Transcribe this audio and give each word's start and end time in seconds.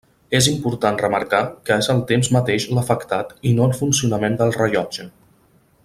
És 0.37 0.45
important 0.51 0.95
remarcar 1.01 1.41
que 1.69 1.77
és 1.83 1.89
el 1.95 2.01
temps 2.11 2.31
mateix 2.37 2.65
l'afectat 2.77 3.37
i 3.51 3.53
no 3.59 3.69
el 3.71 3.77
funcionament 3.83 4.39
del 4.41 4.57
rellotge. 4.61 5.11